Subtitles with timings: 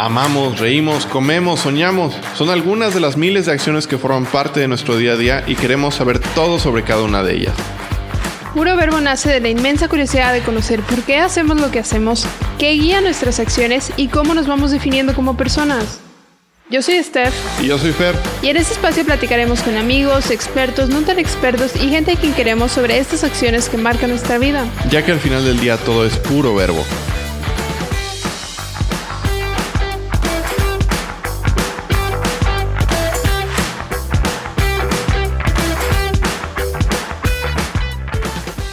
[0.00, 2.14] Amamos, reímos, comemos, soñamos.
[2.34, 5.44] Son algunas de las miles de acciones que forman parte de nuestro día a día
[5.46, 7.54] y queremos saber todo sobre cada una de ellas.
[8.54, 12.26] Puro Verbo nace de la inmensa curiosidad de conocer por qué hacemos lo que hacemos,
[12.58, 16.00] qué guía nuestras acciones y cómo nos vamos definiendo como personas.
[16.70, 17.34] Yo soy Steph.
[17.60, 18.14] Y yo soy Fer.
[18.42, 22.32] Y en este espacio platicaremos con amigos, expertos, no tan expertos y gente a quien
[22.32, 24.64] queremos sobre estas acciones que marcan nuestra vida.
[24.88, 26.84] Ya que al final del día todo es puro verbo.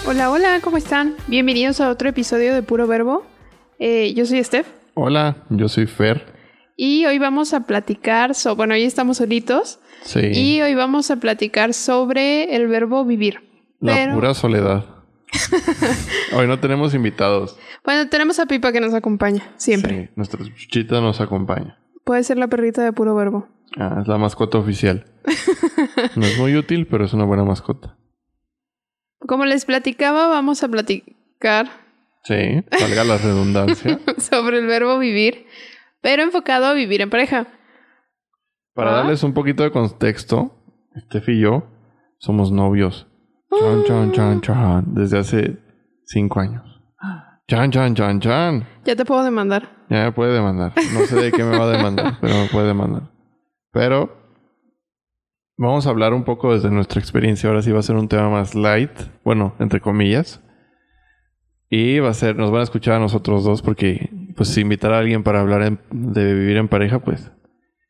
[0.06, 1.16] Hola, hola, ¿cómo están?
[1.26, 3.26] Bienvenidos a otro episodio de Puro Verbo.
[3.80, 4.68] Eh, yo soy Steph.
[4.94, 6.37] Hola, yo soy Fer.
[6.80, 9.80] Y hoy vamos a platicar sobre, bueno, hoy estamos solitos.
[10.04, 10.20] Sí.
[10.32, 13.42] Y hoy vamos a platicar sobre el verbo vivir.
[13.80, 14.86] La Pero- pura soledad.
[16.34, 17.58] Hoy no tenemos invitados.
[17.84, 20.06] Bueno, tenemos a Pipa que nos acompaña, siempre.
[20.06, 21.78] Sí, nuestra chuchita nos acompaña.
[22.06, 23.50] Puede ser la perrita de Puro Verbo.
[23.78, 25.06] Ah, es la mascota oficial.
[26.16, 27.98] No es muy útil, pero es una buena mascota.
[29.20, 31.68] Como les platicaba, vamos a platicar
[32.24, 34.00] Sí, valga la redundancia.
[34.18, 35.46] sobre el verbo vivir,
[36.08, 37.48] pero enfocado a vivir en pareja.
[38.74, 38.94] Para Ah.
[39.00, 40.56] darles un poquito de contexto,
[40.98, 41.68] Steph y yo
[42.18, 43.08] somos novios.
[43.60, 44.94] Chan, chan, chan, chan.
[44.94, 45.58] Desde hace
[46.06, 46.64] cinco años.
[47.50, 48.66] Chan, chan, chan, chan.
[48.86, 49.68] Ya te puedo demandar.
[49.90, 50.72] Ya me puede demandar.
[50.94, 53.12] No sé de qué me va a demandar, pero me puede demandar.
[53.74, 54.10] Pero
[55.58, 57.50] vamos a hablar un poco desde nuestra experiencia.
[57.50, 58.92] Ahora sí va a ser un tema más light.
[59.26, 60.42] Bueno, entre comillas.
[61.70, 65.00] Y va a ser, nos van a escuchar a nosotros dos porque, pues, invitar a
[65.00, 67.30] alguien para hablar en- de vivir en pareja, pues,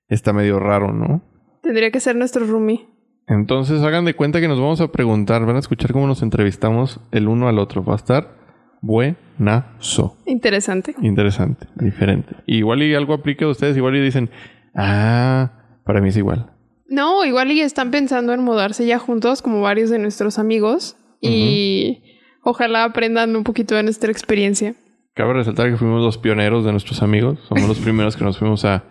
[0.08, 1.22] está medio raro, ¿no?
[1.62, 2.88] Tendría que ser nuestro roomie.
[3.28, 7.02] Entonces hagan de cuenta que nos vamos a preguntar, van a escuchar cómo nos entrevistamos
[7.12, 7.84] el uno al otro.
[7.84, 8.38] Va a estar
[8.82, 10.18] buenazo.
[10.26, 10.96] Interesante.
[11.02, 12.36] Interesante, diferente.
[12.46, 14.30] Igual y algo aplica a ustedes, igual y dicen,
[14.76, 15.52] ah,
[15.84, 16.52] para mí es igual.
[16.88, 20.96] No, igual y están pensando en mudarse ya juntos, como varios de nuestros amigos.
[21.20, 22.04] Y
[22.44, 24.76] ojalá aprendan un poquito de nuestra experiencia.
[25.18, 28.64] Cabe resaltar que fuimos los pioneros de nuestros amigos, somos los primeros que nos fuimos
[28.66, 28.84] a,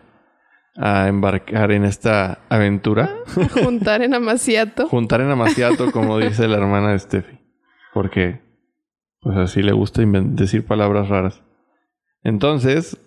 [0.75, 3.15] a embarcar en esta aventura.
[3.41, 4.89] A juntar en Amaciato.
[4.89, 7.39] Juntar en Amaciato, como dice la hermana de Steffi.
[7.95, 8.41] Porque,
[9.21, 11.45] pues así le gusta decir palabras raras.
[12.25, 12.99] Entonces,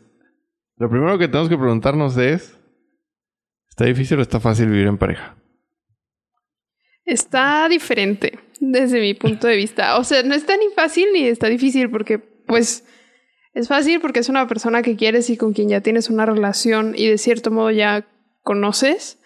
[0.78, 2.58] lo primero que tenemos que preguntarnos es,
[3.68, 5.36] ¿está difícil o está fácil vivir en pareja?
[7.04, 9.98] Está diferente desde mi punto de vista.
[9.98, 12.86] O sea, no está ni fácil ni está difícil porque, pues,
[13.54, 16.94] es fácil porque es una persona que quieres y con quien ya tienes una relación
[16.96, 18.08] y de cierto modo ya
[18.44, 19.20] conoces.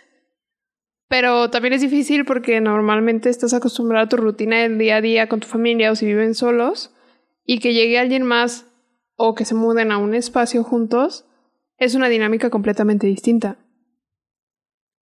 [1.10, 5.28] Pero también es difícil porque normalmente estás acostumbrado a tu rutina del día a día
[5.28, 6.96] con tu familia o si viven solos
[7.46, 8.66] y que llegue alguien más
[9.16, 11.26] o que se muden a un espacio juntos
[11.78, 13.58] es una dinámica completamente distinta.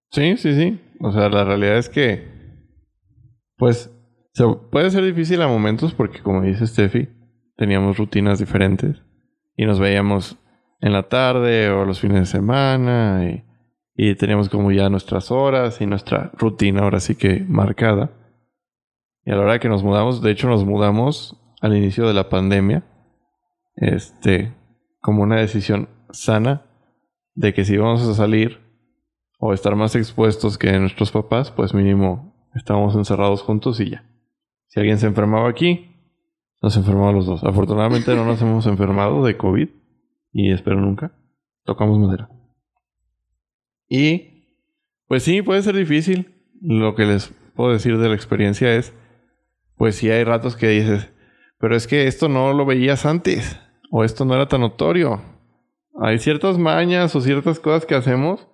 [0.09, 0.79] Sí, sí, sí.
[0.99, 2.27] O sea, la realidad es que,
[3.55, 3.89] pues,
[4.33, 7.07] se puede ser difícil a momentos porque, como dice Steffi,
[7.55, 9.01] teníamos rutinas diferentes
[9.61, 10.39] y nos veíamos
[10.79, 13.43] en la tarde o los fines de semana y,
[13.95, 18.09] y teníamos como ya nuestras horas y nuestra rutina ahora sí que marcada.
[19.23, 22.27] Y a la hora que nos mudamos, de hecho nos mudamos al inicio de la
[22.27, 22.83] pandemia,
[23.75, 24.51] este,
[24.99, 26.65] como una decisión sana
[27.35, 28.61] de que si íbamos a salir
[29.37, 34.09] o estar más expuestos que nuestros papás, pues mínimo estábamos encerrados juntos y ya.
[34.69, 35.90] Si alguien se enfermaba aquí,
[36.61, 37.43] nos enfermamos los dos.
[37.43, 39.69] Afortunadamente no nos hemos enfermado de COVID
[40.31, 41.11] y espero nunca.
[41.65, 42.29] Tocamos madera.
[43.87, 44.45] Y
[45.07, 46.35] pues sí, puede ser difícil.
[46.61, 48.93] Lo que les puedo decir de la experiencia es,
[49.75, 51.11] pues sí hay ratos que dices,
[51.57, 55.21] pero es que esto no lo veías antes o esto no era tan notorio.
[55.99, 58.47] Hay ciertas mañas o ciertas cosas que hacemos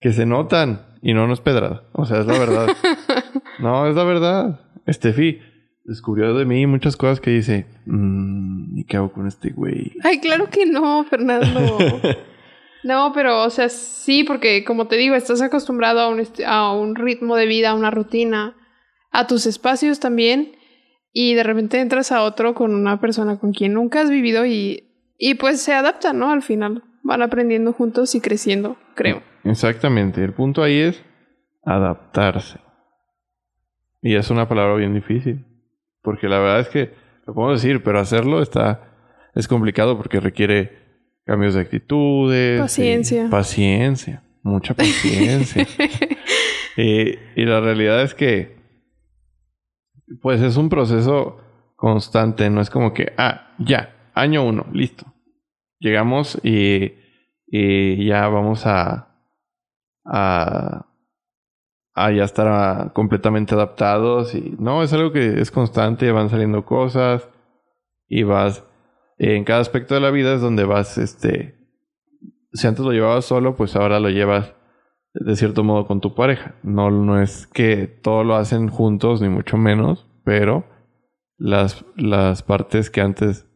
[0.00, 1.84] que se notan y no nos pedrada.
[1.92, 2.68] O sea, es la verdad.
[3.60, 4.60] no, es la verdad.
[4.84, 5.38] Estefi
[5.84, 9.92] descubrió de mí muchas cosas que dice, "Mm, ¿y qué hago con este güey?
[10.02, 11.60] Ay, claro que no, Fernando.
[12.84, 16.96] No, pero, o sea, sí, porque como te digo, estás acostumbrado a un, a un
[16.96, 18.56] ritmo de vida, a una rutina,
[19.12, 20.56] a tus espacios también,
[21.12, 24.88] y de repente entras a otro con una persona con quien nunca has vivido y,
[25.16, 26.32] y pues se adaptan, ¿no?
[26.32, 29.22] Al final van aprendiendo juntos y creciendo, creo.
[29.44, 30.24] Exactamente.
[30.24, 31.04] El punto ahí es
[31.64, 32.58] adaptarse.
[34.00, 35.46] Y es una palabra bien difícil.
[36.02, 36.94] Porque la verdad es que
[37.26, 38.92] lo podemos decir, pero hacerlo está.
[39.34, 40.78] es complicado porque requiere
[41.24, 42.60] cambios de actitudes.
[42.60, 43.28] Paciencia.
[43.30, 44.22] paciencia.
[44.42, 45.66] Mucha paciencia.
[46.76, 48.60] y, y la realidad es que.
[50.20, 51.42] Pues es un proceso
[51.82, 55.04] constante, no es como que, ah, ya, año uno, listo.
[55.80, 56.92] Llegamos y,
[57.48, 59.08] y ya vamos a,
[60.04, 60.86] a,
[61.94, 67.28] a ya estar completamente adaptados y no, es algo que es constante, van saliendo cosas
[68.08, 68.64] y vas
[69.18, 71.54] en cada aspecto de la vida es donde vas, este,
[72.52, 74.54] si antes lo llevabas solo, pues ahora lo llevas
[75.14, 76.56] de cierto modo con tu pareja.
[76.62, 80.64] No, no es que todo lo hacen juntos, ni mucho menos, pero
[81.36, 83.48] las, las partes que antes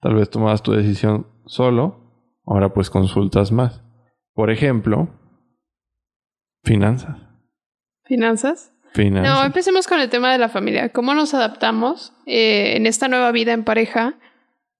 [0.00, 3.82] tal vez tomabas tu decisión solo, ahora pues consultas más.
[4.34, 5.08] Por ejemplo,
[6.64, 7.33] finanzas.
[8.04, 8.72] ¿Finanzas?
[8.92, 9.34] Finanzas.
[9.34, 10.90] No, empecemos con el tema de la familia.
[10.90, 14.14] ¿Cómo nos adaptamos eh, en esta nueva vida en pareja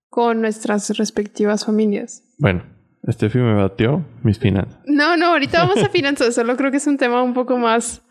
[0.08, 2.22] con nuestras respectivas familias?
[2.38, 2.62] Bueno,
[3.10, 4.78] Steffi me batió mis finanzas.
[4.86, 6.34] No, no, ahorita vamos a finanzas.
[6.34, 8.02] Solo creo que es un tema un poco más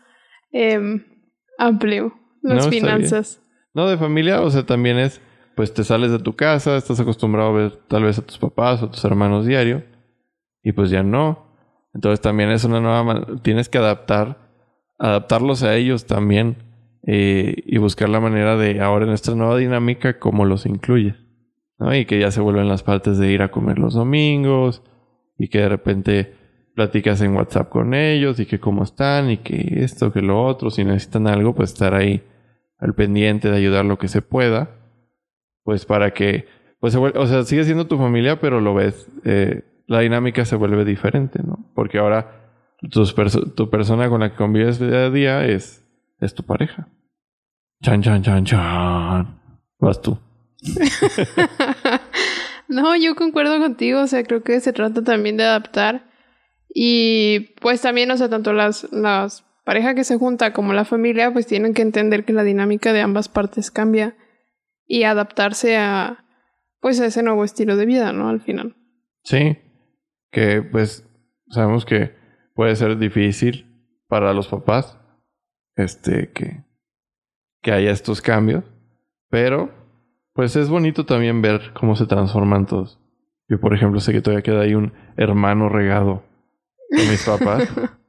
[0.52, 0.78] eh,
[1.58, 2.14] amplio.
[2.42, 3.40] Las No, finanzas.
[3.72, 5.20] No, de familia, o sea, también es,
[5.56, 8.82] pues te sales de tu casa, estás acostumbrado a ver tal vez a tus papás
[8.82, 9.82] o tus hermanos diario,
[10.62, 11.56] y pues ya no.
[11.94, 14.43] Entonces también es una nueva, tienes que adaptar,
[14.98, 16.56] adaptarlos a ellos también
[17.06, 21.16] eh, y buscar la manera de ahora en esta nueva dinámica cómo los incluyes,
[21.78, 21.94] ¿no?
[21.94, 24.82] Y que ya se vuelven las partes de ir a comer los domingos
[25.38, 26.34] y que de repente
[26.74, 30.70] platicas en WhatsApp con ellos y que cómo están y que esto, que lo otro,
[30.70, 32.22] si necesitan algo, pues estar ahí
[32.78, 34.70] al pendiente de ayudar lo que se pueda,
[35.62, 36.46] pues para que,
[36.80, 40.84] pues o sea, sigue siendo tu familia, pero lo ves, eh, la dinámica se vuelve
[40.84, 41.70] diferente, ¿no?
[41.74, 42.43] Porque ahora
[42.90, 45.84] tus perso- tu persona con la que convives día a día es,
[46.20, 46.88] es tu pareja.
[47.82, 49.40] Chan, chan, chan, chan.
[49.78, 50.18] Vas tú.
[52.68, 54.00] no, yo concuerdo contigo.
[54.00, 56.10] O sea, creo que se trata también de adaptar.
[56.68, 61.32] Y pues también, o sea, tanto las, las parejas que se junta como la familia,
[61.32, 64.16] pues tienen que entender que la dinámica de ambas partes cambia
[64.86, 66.24] y adaptarse a,
[66.80, 68.28] pues, a ese nuevo estilo de vida, ¿no?
[68.28, 68.76] Al final.
[69.22, 69.56] Sí,
[70.30, 71.08] que pues
[71.48, 72.14] sabemos que
[72.54, 73.66] puede ser difícil
[74.08, 74.98] para los papás,
[75.76, 76.64] este, que,
[77.62, 78.64] que haya estos cambios,
[79.28, 79.70] pero
[80.32, 83.00] pues es bonito también ver cómo se transforman todos.
[83.48, 86.22] Yo, por ejemplo, sé que todavía queda ahí un hermano regado
[86.90, 87.68] de mis papás.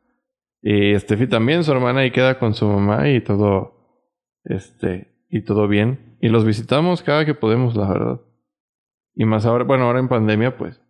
[0.62, 3.74] y Steffi también, su hermana ahí queda con su mamá y todo,
[4.44, 6.18] este, y todo bien.
[6.22, 8.22] Y los visitamos cada que podemos, la verdad.
[9.14, 10.82] Y más ahora, bueno, ahora en pandemia, pues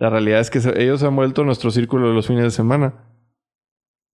[0.00, 3.04] la realidad es que se- ellos han vuelto nuestro círculo de los fines de semana.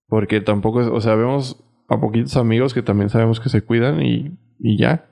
[0.07, 4.01] Porque tampoco, es- o sea, vemos a poquitos amigos que también sabemos que se cuidan
[4.01, 5.09] y, y ya.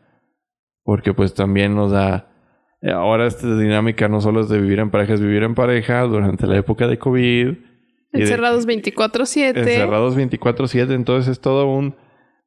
[0.83, 2.29] Porque pues también nos da...
[2.81, 6.01] eh, Ahora esta dinámica no solo es de vivir en pareja, es vivir en pareja
[6.03, 7.53] durante la época de COVID.
[8.13, 9.57] Encerrados 24-7.
[9.57, 11.95] encerrados 24/7, entonces es todo un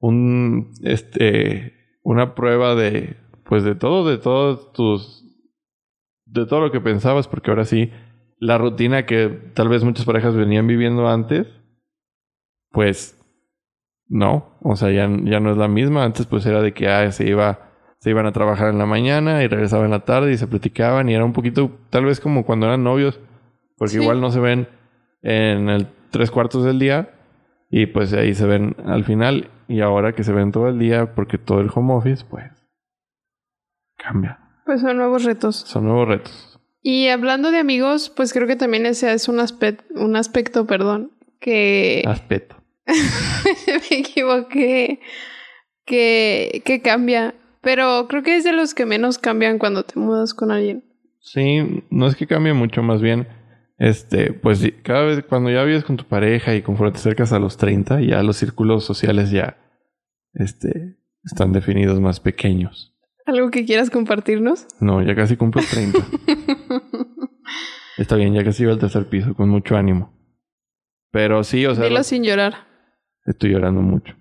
[0.01, 5.25] un este una prueba de pues de todo, de todos tus
[6.25, 7.91] de todo lo que pensabas, porque ahora sí
[8.41, 11.47] la rutina que tal vez muchas parejas venían viviendo antes
[12.71, 13.15] pues
[14.11, 17.11] no, o sea, ya, ya no es la misma, antes pues era de que ah,
[17.13, 17.61] se iba
[17.99, 21.09] se iban a trabajar en la mañana y regresaban en la tarde y se platicaban
[21.09, 23.21] y era un poquito tal vez como cuando eran novios,
[23.77, 24.03] porque Sí.
[24.03, 24.69] igual no se ven
[25.23, 27.11] en el tres cuartos del día
[27.71, 31.15] y pues ahí se ven al final y ahora que se ven todo el día
[31.15, 32.51] porque todo el home office pues
[33.97, 34.39] cambia.
[34.65, 35.57] Pues son nuevos retos.
[35.57, 36.58] Son nuevos retos.
[36.91, 41.13] Y hablando de amigos, pues creo que también ese es un, aspecto, un aspecto, perdón,
[41.39, 42.57] que Aspecto.
[42.87, 44.99] me equivoqué,
[45.85, 47.35] que, que cambia.
[47.61, 50.83] Pero creo que es de los que menos cambian cuando te mudas con alguien.
[51.21, 53.29] Sí, no es que cambie mucho, más bien,
[53.77, 57.39] este, pues cada vez cuando ya vives con tu pareja y conforme te acercas a
[57.39, 59.59] los 30, ya los círculos sociales ya,
[60.33, 62.98] este, están definidos más pequeños.
[63.29, 64.67] ¿Algo que quieras compartirnos?
[64.81, 65.99] No, ya casi cumplo 30.
[67.99, 70.13] Está bien, ya casi iba al tercer piso, con mucho ánimo.
[71.11, 72.55] Pero sí, o sea, Dilo lo- sin llorar.
[73.27, 74.15] estoy llorando mucho.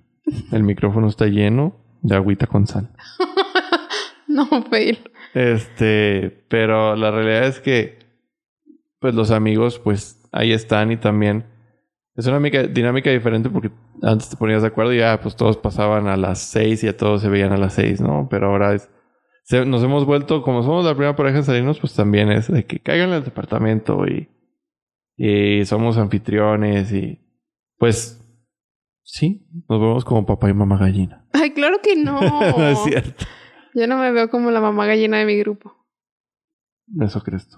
[0.52, 2.92] El micrófono está lleno de agüita con sal.
[4.30, 5.00] No, fail.
[5.34, 7.98] Este, pero la realidad es que,
[9.00, 11.46] pues los amigos, pues ahí están y también
[12.14, 13.72] es una mica- dinámica diferente porque
[14.04, 16.98] antes te ponías de acuerdo y ya, pues todos pasaban a las seis y a
[16.98, 18.28] todos se veían a las seis, ¿no?
[18.30, 18.90] Pero ahora es,
[19.48, 22.66] se- nos hemos vuelto, como somos la primera pareja en salirnos, pues también es de
[22.66, 24.28] que caigan al departamento y,
[25.16, 27.20] y somos anfitriones y,
[27.78, 28.22] pues,
[29.04, 31.26] sí, nos vemos como papá y mamá gallina.
[31.34, 32.20] Ay, claro que no.
[32.22, 33.26] no es cierto.
[33.74, 35.74] Yo no me veo como la mamá gallina de mi grupo.
[37.02, 37.58] Eso crees tú.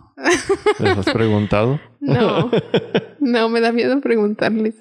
[0.83, 1.79] ¿Les has preguntado?
[2.01, 2.49] No,
[3.19, 4.75] no, me da miedo preguntarles.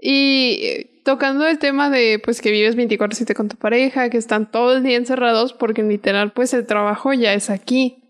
[0.00, 4.50] Y eh, tocando el tema de pues que vives 24/7 con tu pareja, que están
[4.50, 8.04] todo el día encerrados porque literal pues el trabajo ya es aquí.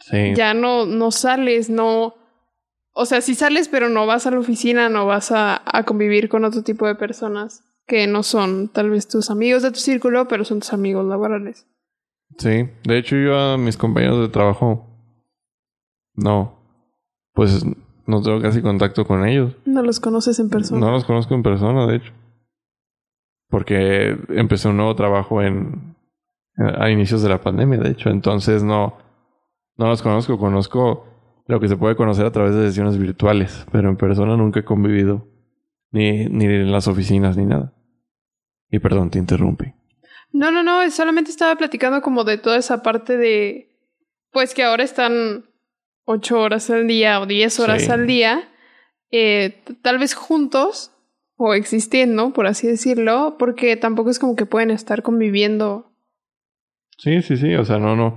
[0.00, 0.34] Sí.
[0.34, 2.14] Ya no, no sales, no...
[2.98, 6.28] O sea, sí sales, pero no vas a la oficina, no vas a, a convivir
[6.28, 10.28] con otro tipo de personas que no son tal vez tus amigos de tu círculo,
[10.28, 11.66] pero son tus amigos laborales.
[12.38, 14.86] Sí, de hecho yo a mis compañeros de trabajo
[16.16, 16.58] no,
[17.32, 17.64] pues
[18.06, 19.54] no tengo casi contacto con ellos.
[19.64, 20.80] No los conoces en persona.
[20.80, 22.12] No los conozco en persona, de hecho.
[23.48, 25.96] Porque empecé un nuevo trabajo en
[26.58, 28.96] a inicios de la pandemia, de hecho, entonces no
[29.76, 31.06] no los conozco, conozco
[31.46, 34.64] lo que se puede conocer a través de sesiones virtuales, pero en persona nunca he
[34.64, 35.28] convivido
[35.90, 37.74] ni ni en las oficinas ni nada.
[38.70, 39.74] Y perdón, te interrumpí.
[40.32, 43.68] No, no, no, solamente estaba platicando como de toda esa parte de,
[44.32, 45.44] pues que ahora están
[46.06, 47.90] ocho horas al día o diez horas Sí.
[47.90, 48.48] al día,
[49.10, 50.92] eh, tal vez juntos
[51.36, 55.92] o existiendo, por así decirlo, porque tampoco es como que pueden estar conviviendo.
[56.96, 58.16] Sí, sí, sí, o sea, no, no,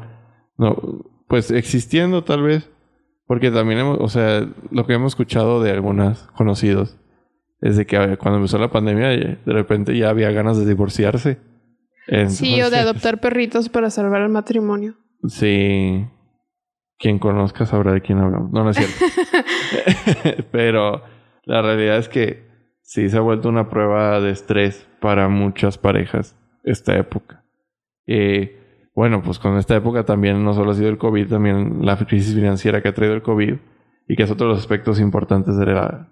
[0.58, 2.70] no, pues existiendo tal vez,
[3.28, 6.96] porque también hemos, o sea, lo que hemos escuchado de algunos conocidos
[7.62, 11.40] es de que cuando empezó la pandemia, eh, de repente ya había ganas de divorciarse.
[12.30, 14.96] sí, o de adoptar perritos para salvar el matrimonio.
[15.28, 16.06] Sí,
[17.00, 18.52] quien conozca sabrá de quién hablamos.
[18.52, 19.06] No, no es cierto.
[20.52, 21.02] Pero
[21.46, 22.48] la realidad es que
[22.82, 27.44] sí se ha vuelto una prueba de estrés para muchas parejas esta época.
[28.06, 31.98] Eh, bueno, pues con esta época también no solo ha sido el COVID, también la
[31.98, 33.56] crisis financiera que ha traído el COVID
[34.08, 36.10] y que es otro de los aspectos importantes de la,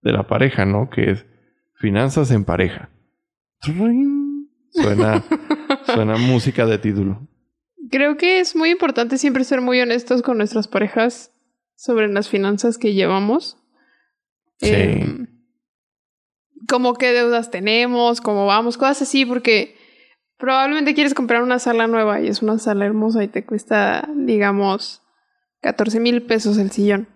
[0.00, 0.88] de la pareja, ¿no?
[0.88, 1.26] Que es
[1.74, 2.88] finanzas en pareja.
[4.70, 5.22] Suena,
[5.84, 7.28] suena música de título.
[7.90, 11.32] Creo que es muy importante siempre ser muy honestos con nuestras parejas
[11.74, 13.56] sobre las finanzas que llevamos.
[14.58, 14.70] Sí.
[14.72, 15.26] Em,
[16.68, 19.76] como qué deudas tenemos, cómo vamos, cosas así, porque
[20.38, 25.02] probablemente quieres comprar una sala nueva y es una sala hermosa y te cuesta, digamos,
[25.60, 27.08] 14 mil pesos el sillón.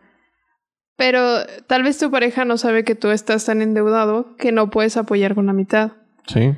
[0.96, 4.96] Pero tal vez tu pareja no sabe que tú estás tan endeudado que no puedes
[4.96, 5.92] apoyar con la mitad.
[6.26, 6.52] Sí.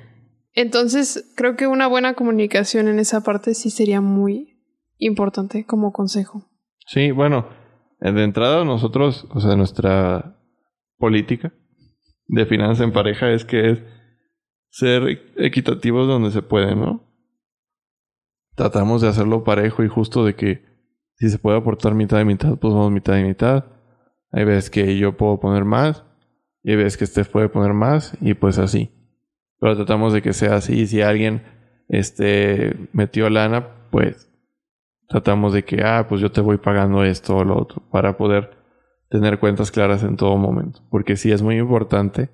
[0.56, 4.58] Entonces, creo que una buena comunicación en esa parte sí sería muy
[4.96, 6.48] importante como consejo.
[6.86, 7.46] Sí, bueno,
[8.00, 10.40] de entrada nosotros, o sea, nuestra
[10.96, 11.52] política
[12.26, 13.82] de finanzas en pareja es que es
[14.70, 17.04] ser equitativos donde se puede, ¿no?
[18.54, 20.64] Tratamos de hacerlo parejo y justo de que
[21.16, 23.66] si se puede aportar mitad de mitad, pues vamos mitad de mitad.
[24.30, 26.02] Hay veces que yo puedo poner más
[26.62, 28.96] y hay veces que Steph puede poner más y pues así.
[29.60, 30.86] Pero tratamos de que sea así.
[30.86, 31.42] Si alguien
[31.88, 34.30] este, metió lana, pues
[35.08, 38.56] tratamos de que, ah, pues yo te voy pagando esto o lo otro, para poder
[39.08, 40.80] tener cuentas claras en todo momento.
[40.90, 42.30] Porque sí es muy importante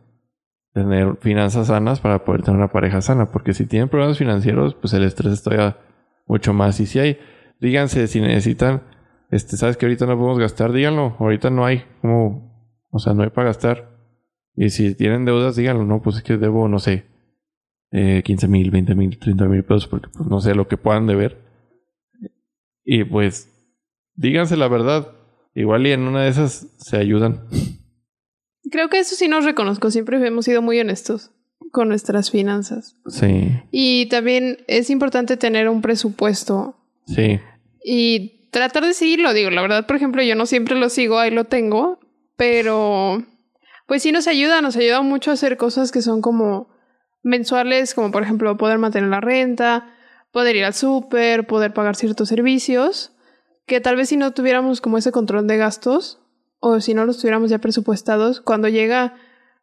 [0.72, 3.30] tener finanzas sanas para poder tener una pareja sana.
[3.30, 5.78] Porque si tienen problemas financieros, pues el estrés está ya
[6.26, 6.80] mucho más.
[6.80, 7.18] Y si hay,
[7.60, 8.82] díganse, si necesitan,
[9.30, 13.22] este, sabes que ahorita no podemos gastar, díganlo, ahorita no hay, como, o sea, no
[13.22, 13.90] hay para gastar.
[14.54, 17.06] Y si tienen deudas, díganlo, no, pues es que debo, no sé,
[17.92, 21.06] eh, 15 mil, 20 mil, 30 mil pesos, porque pues no sé lo que puedan
[21.06, 21.38] deber.
[22.84, 23.48] Y pues,
[24.14, 25.12] díganse la verdad.
[25.54, 27.46] Igual y en una de esas se ayudan.
[28.70, 31.30] Creo que eso sí nos reconozco, siempre hemos sido muy honestos
[31.70, 32.96] con nuestras finanzas.
[33.06, 37.38] Sí, Y también es importante tener un presupuesto sí,
[37.84, 39.34] y tratar de seguirlo.
[39.34, 42.00] Digo, la verdad, por ejemplo, yo no siempre lo sigo, ahí lo tengo,
[42.36, 43.24] pero
[43.86, 46.71] pues sí nos ayuda, nos ayuda mucho a hacer cosas que son como
[47.22, 49.94] mensuales, como por ejemplo poder mantener la renta,
[50.32, 53.12] poder ir al súper, poder pagar ciertos servicios,
[53.66, 56.20] que tal vez si no tuviéramos como ese control de gastos
[56.58, 59.14] o si no los tuviéramos ya presupuestados, cuando llega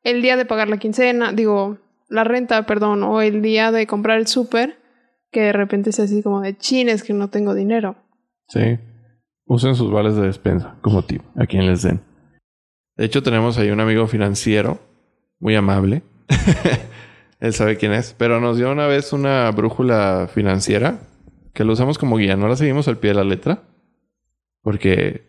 [0.03, 4.17] el día de pagar la quincena, digo, la renta, perdón, o el día de comprar
[4.17, 4.79] el súper,
[5.31, 7.95] que de repente sea así como de chines que no tengo dinero.
[8.47, 8.79] sí.
[9.51, 12.01] Usen sus vales de despensa como tip, a quien les den.
[12.95, 14.77] De hecho, tenemos ahí un amigo financiero,
[15.39, 16.03] muy amable.
[17.39, 21.00] Él sabe quién es, pero nos dio una vez una brújula financiera
[21.53, 22.36] que lo usamos como guía.
[22.36, 23.63] No la seguimos al pie de la letra,
[24.62, 25.24] porque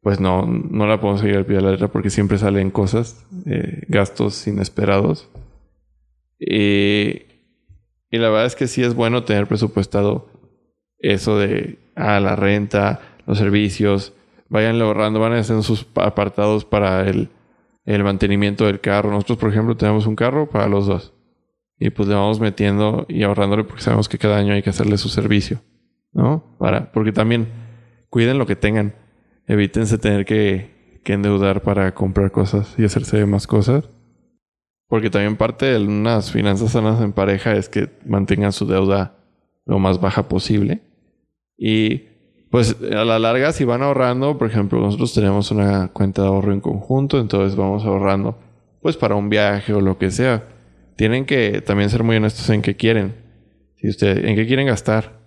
[0.00, 3.26] pues no, no la podemos seguir al pie de la letra porque siempre salen cosas,
[3.46, 5.28] eh, gastos inesperados.
[6.38, 7.22] Y,
[8.10, 10.28] la verdad es que sí es bueno tener presupuestado
[10.98, 14.12] eso de ah, la renta, los servicios,
[14.48, 17.28] vayan ahorrando, van a hacer sus pa- apartados para el,
[17.84, 19.10] el mantenimiento del carro.
[19.10, 21.12] Nosotros, por ejemplo, tenemos un carro para los dos.
[21.78, 24.96] Y pues le vamos metiendo y ahorrándole porque sabemos que cada año hay que hacerle
[24.98, 25.60] su servicio.
[26.12, 26.56] ¿No?
[26.58, 27.48] Para, porque también
[28.08, 28.94] cuiden lo que tengan.
[29.46, 33.88] Evítense tener que, que endeudar para comprar cosas y hacerse más cosas.
[34.88, 39.18] Porque también parte de unas finanzas sanas en pareja es que mantengan su deuda
[39.66, 40.82] lo más baja posible.
[41.58, 42.04] Y
[42.50, 46.52] pues a la larga, si van ahorrando, por ejemplo, nosotros tenemos una cuenta de ahorro
[46.52, 48.38] en conjunto, entonces vamos ahorrando
[48.80, 50.55] pues para un viaje o lo que sea.
[50.96, 53.14] Tienen que también ser muy honestos en qué quieren.
[53.76, 55.20] Si usted, en qué quieren gastar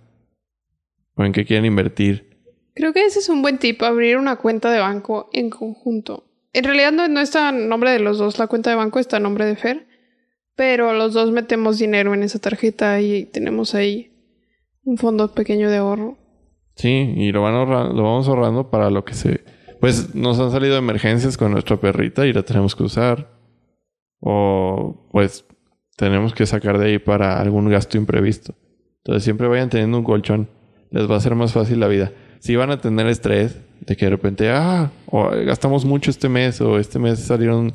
[1.14, 2.38] o en qué quieren invertir.
[2.74, 6.24] Creo que ese es un buen tip, abrir una cuenta de banco en conjunto.
[6.52, 9.18] En realidad no, no está en nombre de los dos, la cuenta de banco está
[9.18, 9.86] en nombre de Fer,
[10.56, 14.10] pero los dos metemos dinero en esa tarjeta y tenemos ahí
[14.84, 16.18] un fondo pequeño de ahorro.
[16.74, 19.44] Sí, y lo, van ahorrando, lo vamos ahorrando para lo que se...
[19.80, 23.30] Pues nos han salido emergencias con nuestra perrita y la tenemos que usar.
[24.18, 25.44] O pues
[26.00, 28.54] tenemos que sacar de ahí para algún gasto imprevisto.
[29.00, 30.48] Entonces siempre vayan teniendo un colchón.
[30.90, 32.10] Les va a ser más fácil la vida.
[32.38, 36.58] Si van a tener estrés de que de repente, ah, o gastamos mucho este mes
[36.62, 37.74] o este mes salieron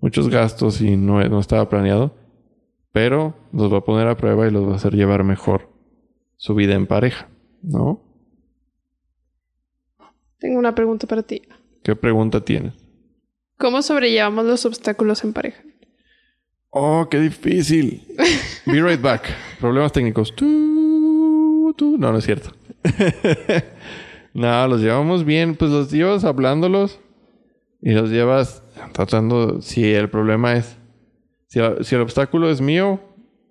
[0.00, 2.14] muchos gastos y no, no estaba planeado,
[2.92, 5.68] pero los va a poner a prueba y los va a hacer llevar mejor
[6.38, 7.28] su vida en pareja,
[7.62, 8.00] ¿no?
[10.38, 11.42] Tengo una pregunta para ti.
[11.82, 12.72] ¿Qué pregunta tienes?
[13.58, 15.62] ¿Cómo sobrellevamos los obstáculos en pareja?
[16.78, 18.02] Oh, qué difícil.
[18.66, 19.22] Be right back.
[19.58, 20.36] Problemas técnicos.
[20.36, 21.96] Tú, tú.
[21.96, 22.50] No, no es cierto.
[24.34, 25.54] no, los llevamos bien.
[25.54, 27.00] Pues los llevas hablándolos
[27.80, 29.62] y los llevas tratando.
[29.62, 30.76] Si el problema es.
[31.46, 33.00] Si, si el obstáculo es mío,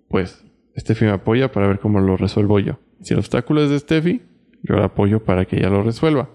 [0.08, 0.44] pues
[0.78, 2.78] Steffi me apoya para ver cómo lo resuelvo yo.
[3.02, 4.22] Si el obstáculo es de Steffi,
[4.62, 6.30] yo la apoyo para que ella lo resuelva.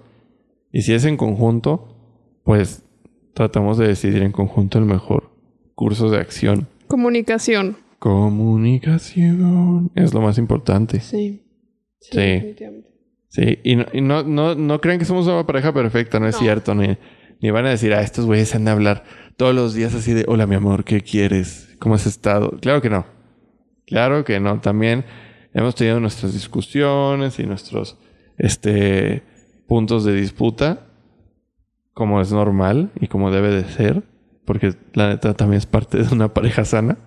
[0.73, 1.95] Y si es en conjunto,
[2.43, 2.83] pues
[3.33, 5.31] tratamos de decidir en conjunto el mejor
[5.73, 6.67] curso de acción.
[6.91, 7.77] Comunicación.
[7.99, 9.91] Comunicación.
[9.95, 10.99] Es lo más importante.
[10.99, 11.41] Sí.
[12.01, 12.17] Sí.
[12.17, 12.89] Definitivamente.
[13.29, 16.35] Sí, y, no, y no, no, no, crean que somos una pareja perfecta, no es
[16.35, 16.97] cierto, ni,
[17.39, 19.05] ni van a decir, ah, estos güeyes se han de hablar
[19.37, 21.73] todos los días así de, hola mi amor, ¿qué quieres?
[21.79, 22.57] ¿Cómo has estado?
[22.59, 23.05] Claro que no.
[23.85, 24.59] Claro que no.
[24.59, 25.05] También
[25.53, 27.97] hemos tenido nuestras discusiones y nuestros
[28.37, 29.23] este,
[29.65, 30.87] puntos de disputa,
[31.93, 34.03] como es normal y como debe de ser,
[34.51, 36.97] porque la neta también es parte de una pareja sana.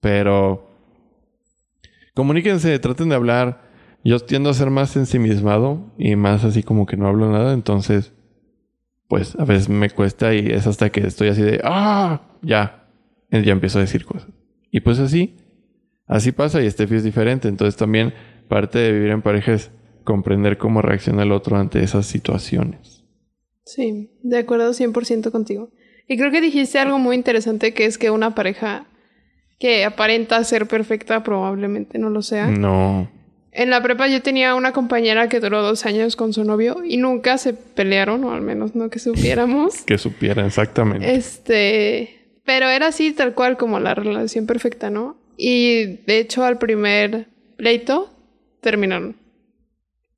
[0.00, 0.68] Pero
[2.16, 3.70] comuníquense, traten de hablar.
[4.02, 8.12] Yo tiendo a ser más ensimismado y más así como que no hablo nada, entonces
[9.06, 12.88] pues a veces me cuesta y es hasta que estoy así de, ah, ya,
[13.30, 14.32] ya empiezo a decir cosas.
[14.72, 15.36] Y pues así,
[16.08, 18.14] así pasa y Steffi es diferente, entonces también
[18.48, 19.70] parte de vivir en pareja es
[20.02, 23.04] comprender cómo reacciona el otro ante esas situaciones.
[23.64, 25.70] Sí, de acuerdo 100% contigo.
[26.06, 28.84] Y creo que dijiste algo muy interesante que es que una pareja
[29.58, 32.48] que aparenta ser perfecta probablemente no lo sea.
[32.48, 33.08] No.
[33.52, 36.96] En la prepa yo tenía una compañera que duró dos años con su novio y
[36.96, 39.82] nunca se pelearon, o al menos no que supiéramos.
[39.86, 41.14] que supieran, exactamente.
[41.14, 45.16] Este, pero era así tal cual como la relación perfecta, ¿no?
[45.36, 48.10] Y de hecho al primer pleito
[48.60, 49.16] terminaron.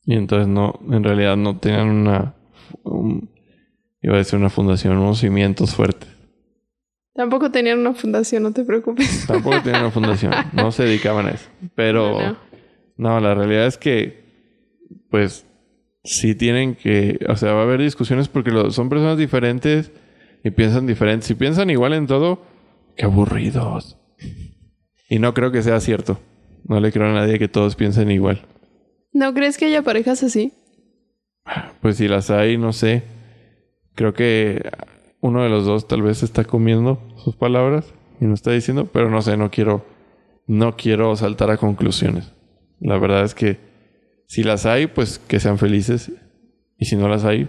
[0.07, 2.35] Y entonces no, en realidad no tenían una,
[4.07, 6.09] iba a decir una fundación, unos cimientos fuertes.
[7.13, 9.25] Tampoco tenían una fundación, no te preocupes.
[9.27, 11.49] Tampoco tenían una fundación, no se dedicaban a eso.
[11.75, 12.39] Pero
[12.97, 14.23] no, la realidad es que,
[15.11, 15.45] pues,
[16.05, 19.91] sí tienen que, o sea, va a haber discusiones porque son personas diferentes
[20.45, 21.27] y piensan diferentes.
[21.27, 22.43] Si piensan igual en todo,
[22.97, 23.99] qué aburridos.
[25.09, 26.21] Y no creo que sea cierto.
[26.65, 28.43] No le creo a nadie que todos piensen igual.
[29.13, 30.53] ¿No crees que haya parejas así?
[31.81, 33.16] Pues si las hay, no sé.
[33.97, 34.63] Creo que
[35.21, 39.11] uno de los dos tal vez está comiendo sus palabras y no está diciendo, pero
[39.11, 39.85] no sé, no quiero,
[40.47, 42.33] no quiero saltar a conclusiones.
[42.79, 43.59] La verdad es que
[44.27, 46.13] si las hay, pues que sean felices.
[46.79, 47.49] Y si no las hay,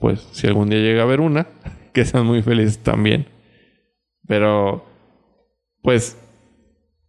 [0.00, 1.46] pues si algún día llega a haber una,
[1.92, 3.26] que sean muy felices también.
[4.26, 4.86] Pero,
[5.82, 6.16] pues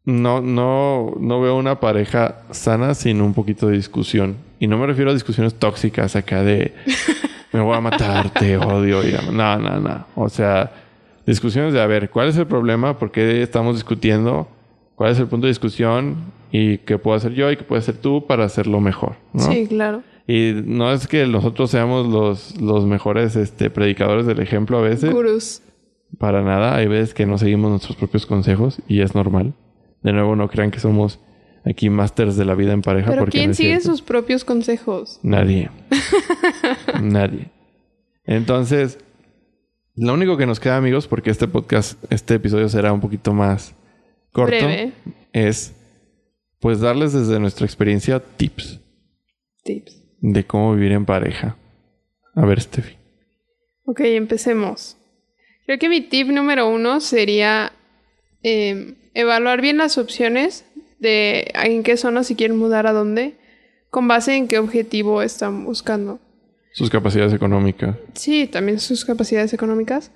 [0.04, 4.36] no, no, no veo una pareja sana sin un poquito de discusión.
[4.60, 6.74] Y no me refiero a discusiones tóxicas acá de
[7.54, 9.02] me voy a matar, te odio.
[9.32, 10.06] no, no, no.
[10.16, 10.72] O sea,
[11.26, 12.98] discusiones de a ver, ¿cuál es el problema?
[12.98, 14.48] ¿Por qué estamos discutiendo?
[14.96, 16.18] ¿Cuál es el punto de discusión?
[16.52, 19.16] ¿Y qué puedo hacer yo y qué puedes hacer tú para hacerlo mejor?
[19.38, 20.04] Sí, claro.
[20.28, 25.12] Y no es que nosotros seamos los, los mejores este, predicadores del ejemplo a veces.
[25.12, 25.62] Gurús.
[26.18, 26.76] Para nada.
[26.76, 29.54] Hay veces que no seguimos nuestros propios consejos y es normal.
[30.02, 31.20] De nuevo, no crean que somos
[31.66, 33.10] aquí masters de la vida en pareja.
[33.10, 35.20] Pero ¿quién sigue sus propios consejos?
[35.24, 35.70] Nadie.
[37.02, 37.52] Nadie.
[38.26, 39.00] Entonces,
[39.96, 43.76] lo único que nos queda, amigos, porque este podcast, este episodio será un poquito más
[44.32, 44.66] corto,
[45.32, 45.76] es
[46.60, 48.80] pues darles desde nuestra experiencia tips.
[49.64, 50.02] Tips.
[50.22, 51.58] De cómo vivir en pareja.
[52.36, 52.96] A ver, Steffi.
[53.86, 54.98] Ok, empecemos.
[55.66, 57.74] Creo que mi tip número uno sería
[58.44, 60.66] eh, evaluar bien las opciones
[61.04, 63.36] de en qué zona si quieren mudar a dónde,
[63.92, 66.20] con base en qué objetivo están buscando.
[66.72, 67.96] Sus capacidades económicas.
[68.16, 70.10] Sí, también sus capacidades económicas.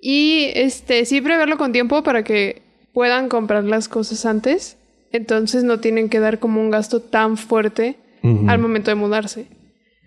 [0.00, 2.62] Y este, sí preverlo con tiempo para que
[2.94, 4.78] puedan comprar las cosas antes.
[5.12, 9.46] Entonces no tienen que dar como un gasto tan fuerte al momento de mudarse.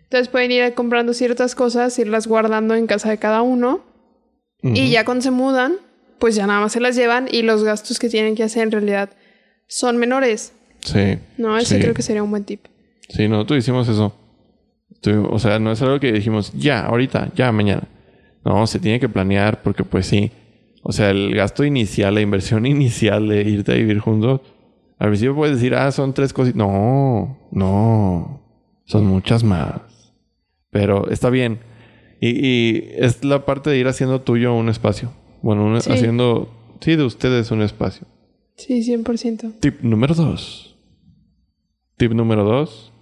[0.03, 3.83] Entonces pueden ir comprando ciertas cosas, irlas guardando en casa de cada uno.
[4.63, 5.73] Y ya cuando se mudan,
[6.19, 8.71] pues ya nada más se las llevan y los gastos que tienen que hacer en
[8.71, 9.09] realidad
[9.67, 10.53] son menores.
[10.81, 11.17] Sí.
[11.37, 11.81] No, ese Sí.
[11.81, 12.65] creo que sería un buen tip.
[13.09, 14.15] Sí, nosotros hicimos eso.
[15.29, 17.83] O sea, no es algo que dijimos ya, ahorita, ya, mañana.
[18.45, 20.31] No, se tiene que planear porque pues sí.
[20.81, 24.41] O sea, el gasto inicial, la inversión inicial de irte a vivir juntos,
[24.99, 26.55] al principio puedes decir, ah, son tres cosas.
[26.55, 28.41] No, no.
[28.85, 29.81] Son muchas más.
[30.69, 31.59] Pero está bien.
[32.21, 35.11] Y, y es la parte de ir haciendo tuyo un espacio.
[35.41, 35.91] Bueno, un- Sí.
[35.91, 36.49] haciendo,
[36.79, 38.07] sí, de ustedes un espacio.
[38.55, 39.59] Sí, 100%.
[39.59, 40.77] Tip número dos.
[41.97, 42.93] Tip número dos.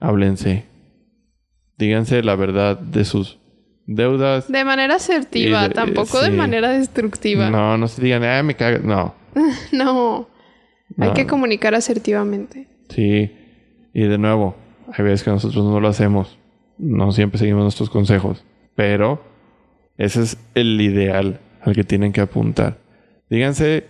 [0.00, 0.64] Háblense.
[1.78, 3.38] Díganse la verdad de sus
[3.86, 4.50] deudas.
[4.50, 7.50] De manera asertiva, de- tampoco de manera destructiva.
[7.50, 8.82] No, no se digan, ah, me cagas.
[8.84, 9.14] No.
[9.72, 10.28] No.
[10.98, 11.14] Hay No.
[11.14, 12.68] que comunicar asertivamente.
[12.88, 13.30] Sí.
[13.92, 14.56] Y de nuevo,
[14.92, 16.38] hay veces que nosotros no lo hacemos.
[16.78, 18.44] No siempre seguimos nuestros consejos.
[18.76, 19.22] Pero
[19.98, 22.78] ese es el ideal al que tienen que apuntar.
[23.28, 23.84] Díganse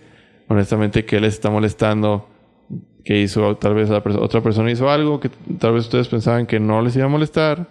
[0.47, 2.27] honestamente qué les está molestando.
[3.03, 5.29] Que hizo, tal vez otra persona hizo algo que
[5.59, 7.69] tal vez ustedes pensaban que no les iba a molestar.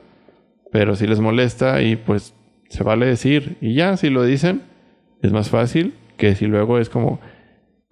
[0.73, 2.35] Pero sí les molesta y pues
[2.69, 3.59] se vale decir.
[3.61, 4.63] Y ya, si lo dicen,
[5.23, 7.21] es más fácil que si luego es como,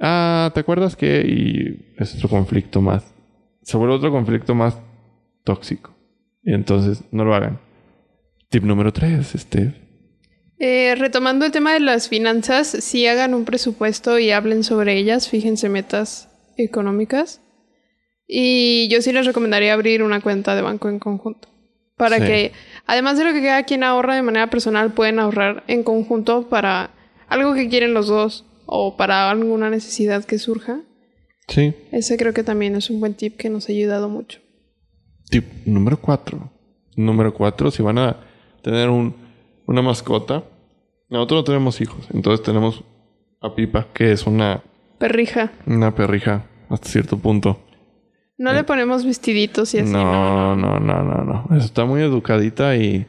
[0.01, 1.20] ah, ¿te acuerdas que?
[1.20, 3.14] Y es otro conflicto más.
[3.62, 4.81] Se vuelve otro conflicto más
[5.44, 5.94] tóxico.
[6.44, 7.59] Entonces no lo hagan.
[8.51, 9.84] Tip número tres, este.
[10.66, 15.29] Eh, retomando el tema de las finanzas, sí hagan un presupuesto y hablen sobre ellas,
[15.29, 17.42] fíjense metas económicas.
[18.27, 21.48] Y yo sí les recomendaría abrir una cuenta de banco en conjunto.
[21.98, 22.24] Para Sí.
[22.24, 22.53] que,
[22.87, 26.92] además de lo que cada quien ahorra de manera personal, pueden ahorrar en conjunto para
[27.29, 30.81] algo que quieren los dos o para alguna necesidad que surja.
[31.46, 31.74] Sí.
[31.92, 34.40] Ese creo que también es un buen tip que nos ha ayudado mucho.
[35.29, 36.50] Tip número cuatro.
[36.96, 38.16] Número cuatro, si van a
[38.62, 39.14] tener un,
[39.66, 40.42] una mascota.
[41.14, 42.83] Nosotros no tenemos hijos, entonces tenemos
[43.40, 44.64] a Pipa, que es una,
[44.98, 45.53] Perrija.
[45.64, 47.61] una perrija hasta cierto punto.
[48.37, 50.57] No le ponemos vestiditos y así, ¿no?
[50.57, 51.57] no, no, no, no, no.
[51.57, 53.07] Está muy educadita y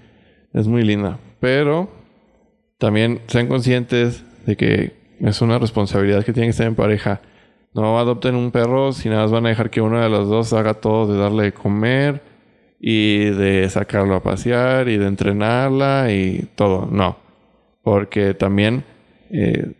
[0.53, 1.17] es muy linda.
[1.39, 1.89] Pero
[2.77, 7.21] también sean conscientes de que es una responsabilidad que tienen que estar en pareja.
[7.73, 10.53] No adopten un perro si nada más van a dejar que uno de los dos
[10.53, 12.21] haga todo de darle de comer
[12.79, 16.85] y de sacarlo a pasear y de entrenarla y todo.
[16.85, 17.24] No.
[17.85, 18.83] Porque también
[19.29, 19.71] eh,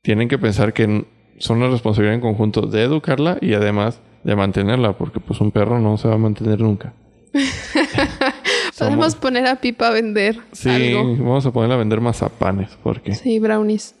[0.00, 1.04] tienen que pensar que
[1.38, 5.78] son una responsabilidad en conjunto de educarla y además de mantenerla, porque pues un perro
[5.80, 6.94] no se va a mantener nunca.
[8.78, 11.16] Podemos poner a Pipa a vender Sí, algo.
[11.16, 13.14] vamos a ponerla a vender mazapanes, porque...
[13.14, 13.94] Sí, brownies.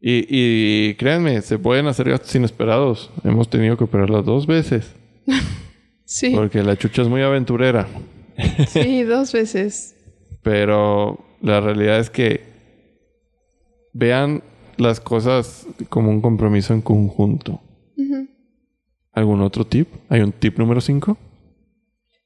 [0.00, 3.10] Y, y créanme, se pueden hacer gastos inesperados.
[3.24, 4.94] Hemos tenido que operarla dos veces,
[6.04, 7.86] Sí, porque la chucha es muy aventurera.
[8.68, 9.96] sí, dos veces.
[10.42, 12.51] Pero la realidad es que
[13.92, 14.42] vean
[14.76, 17.60] las cosas como un compromiso en conjunto.
[19.14, 19.88] ¿Algún otro tip?
[20.08, 21.18] ¿Hay un tip número 5?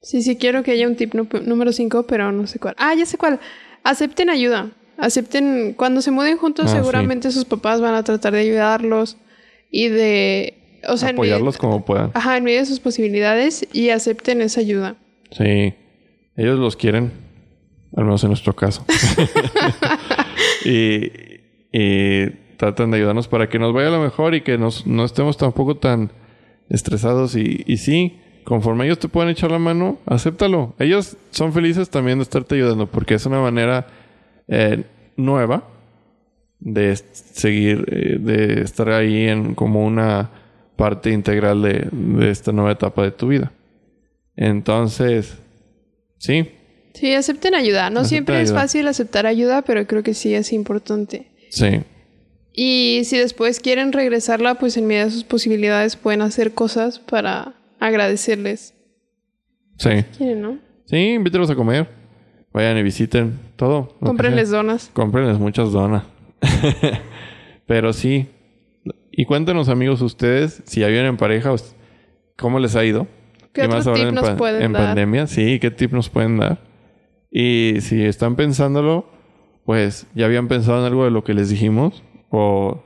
[0.01, 2.75] Sí, sí, quiero que haya un tip número 5, pero no sé cuál.
[2.77, 3.39] Ah, ya sé cuál.
[3.83, 4.71] Acepten ayuda.
[4.97, 6.75] Acepten, cuando se muden juntos, Ah, sí.
[6.77, 9.17] seguramente sus papás van a tratar de ayudarlos
[9.69, 12.11] y de, o sea, en Apoyarlos como puedan.
[12.13, 14.95] ajá, en medio de sus posibilidades y acepten esa ayuda.
[15.31, 15.73] Sí,
[16.37, 17.11] ellos los quieren,
[17.97, 18.85] al menos en nuestro caso.
[20.65, 21.11] y,
[21.71, 25.37] y tratan de ayudarnos para que nos vaya lo mejor y que nos, no estemos
[25.37, 26.11] tampoco tan
[26.69, 27.35] estresados.
[27.35, 30.75] Y, y sí, conforme ellos te puedan echar la mano, acéptalo.
[30.79, 33.87] Ellos son felices también de estarte ayudando porque es una manera
[34.47, 34.83] eh,
[35.15, 35.67] nueva
[36.59, 40.31] de seguir, eh, de estar ahí en como una
[40.75, 43.51] parte integral de, de esta nueva etapa de tu vida.
[44.35, 45.37] Entonces,
[46.17, 46.51] sí,
[46.97, 47.91] Sí, acepten ayuda.
[47.91, 51.27] No Acepten siempre es fácil aceptar ayuda, pero creo que sí es importante.
[51.49, 51.81] Sí,
[52.53, 57.53] Y si después quieren regresarla, pues en medio de sus posibilidades pueden hacer cosas para
[57.79, 58.73] agradecerles.
[59.77, 59.89] sí.
[60.17, 60.57] ¿Quieren, no?
[60.85, 61.87] Sí, invítelos a comer.
[62.53, 63.95] Vayan y visiten todo.
[63.99, 64.89] Cómprenles donas.
[64.93, 66.03] Cómprenles muchas donas.
[67.67, 68.27] Pero sí.
[69.11, 71.53] Y cuéntenos, amigos, ustedes, si ya viven en pareja,
[72.37, 73.07] ¿cómo les ha ido?
[73.51, 74.85] ¿Qué más ahora tip en nos pa- pueden En dar?
[74.87, 76.59] pandemia, sí, ¿qué tip nos pueden dar?
[77.31, 79.09] Y si están pensándolo,
[79.67, 82.01] pues ya habían pensado en algo de lo que les dijimos
[82.31, 82.81] o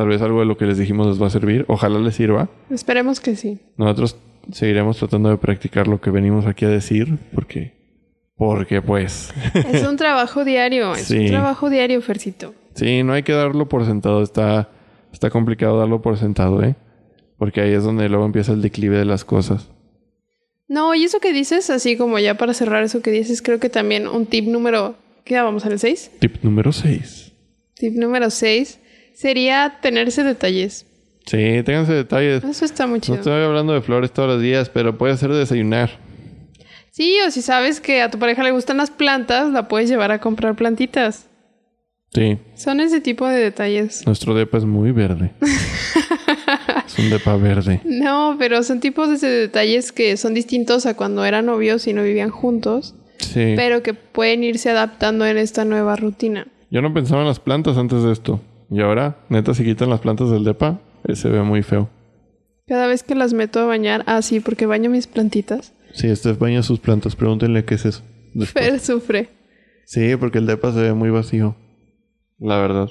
[0.00, 1.66] Tal vez algo de lo que les dijimos les va a servir.
[1.68, 2.48] Ojalá les sirva.
[2.70, 3.58] Esperemos que sí.
[3.76, 4.16] Nosotros
[4.50, 7.74] seguiremos tratando de practicar lo que venimos aquí a decir porque...
[8.34, 9.34] Porque pues...
[9.54, 10.94] Es un trabajo diario.
[10.94, 12.54] Es un trabajo diario, Fercito.
[12.74, 14.22] Sí, no hay que darlo por sentado.
[14.22, 14.70] Está,
[15.12, 16.76] está complicado darlo por sentado, ¿eh?
[17.36, 19.68] Porque ahí es donde luego empieza el declive de las cosas.
[20.66, 23.68] No, y eso que dices, así como ya para cerrar eso que dices, creo que
[23.68, 24.94] también un tip número...
[25.24, 26.10] ¿Qué vamos en el 6?
[26.20, 27.32] Tip número 6.
[27.74, 28.78] Tip número 6
[29.14, 30.86] sería tenerse detalles.
[31.26, 32.42] Sí, ténganse detalles.
[32.44, 33.16] Eso está muy No chido.
[33.16, 35.90] estoy hablando de flores todos los días, pero puede ser de desayunar.
[36.90, 40.10] Sí, o si sabes que a tu pareja le gustan las plantas, la puedes llevar
[40.10, 41.26] a comprar plantitas.
[42.12, 44.02] Sí, Son ese tipo de detalles.
[44.06, 45.30] nuestro depa es muy verde.
[46.86, 47.80] es un depa verde.
[47.84, 52.02] No, pero son tipos de detalles que son distintos a cuando eran novios y no
[52.02, 53.54] vivían juntos, Sí.
[53.56, 56.46] pero que pueden irse adaptando en esta nueva rutina.
[56.70, 58.40] Yo no pensaba en las plantas antes de esto.
[58.70, 61.88] Y ahora, neta, si quitan las plantas del depa, eh, se ve muy feo.
[62.68, 66.32] Cada vez que las meto a bañar, ah, sí, porque baño mis plantitas, Sí, este
[66.34, 67.16] baña sus plantas.
[67.16, 68.02] Pregúntenle qué es eso.
[68.32, 68.64] después.
[68.64, 69.28] Fer sufre.
[69.86, 71.56] Sí, porque el depa se ve muy vacío.
[72.38, 72.88] La verdad.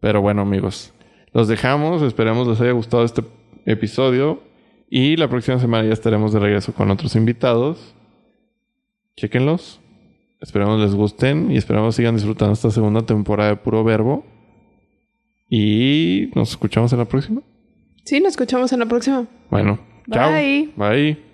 [0.00, 0.92] Pero bueno, amigos.
[1.32, 2.02] Los dejamos.
[2.02, 3.22] Esperemos les haya gustado este
[3.66, 4.42] episodio.
[4.90, 7.94] Y la próxima semana ya estaremos de regreso con otros invitados.
[9.16, 9.80] Chequenlos.
[10.40, 11.50] Esperemos les gusten.
[11.50, 14.24] Y esperamos sigan disfrutando esta segunda temporada de Puro Verbo.
[15.48, 17.42] Y nos escuchamos en la próxima.
[18.04, 19.26] Sí, nos escuchamos en la próxima.
[19.50, 19.78] Bueno,
[20.10, 20.30] chao.
[20.32, 20.72] Bye.
[20.76, 21.33] Bye.